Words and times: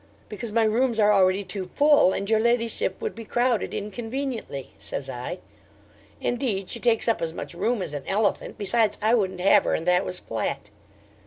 '"Because 0.29 0.51
my 0.51 0.63
rooms 0.63 0.99
are 0.99 1.13
already 1.13 1.43
too 1.43 1.69
full, 1.75 2.11
and 2.11 2.27
your 2.27 2.39
ladyship 2.39 2.99
would 2.99 3.13
be 3.13 3.23
crowded 3.23 3.71
inconveniently," 3.71 4.73
says 4.79 5.11
I; 5.11 5.37
indeed 6.19 6.69
she 6.71 6.79
takes 6.79 7.07
up 7.07 7.21
as 7.21 7.35
much 7.35 7.53
room 7.53 7.83
as 7.83 7.93
an 7.93 8.07
elephant: 8.07 8.57
besides 8.57 8.97
I 8.99 9.13
wouldn't 9.13 9.41
have 9.41 9.63
her, 9.65 9.75
and 9.75 9.85
that 9.85 10.03
was 10.03 10.17
flat. 10.17 10.71